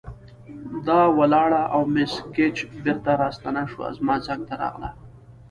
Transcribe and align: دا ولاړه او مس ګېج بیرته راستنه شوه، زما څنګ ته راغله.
دا 0.87 0.99
ولاړه 1.19 1.61
او 1.73 1.81
مس 1.93 2.13
ګېج 2.35 2.57
بیرته 2.83 3.11
راستنه 3.21 3.63
شوه، 3.71 3.87
زما 3.97 4.15
څنګ 4.27 4.41
ته 4.49 4.53
راغله. 4.63 4.89